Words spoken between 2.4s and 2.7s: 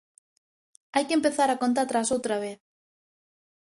vez.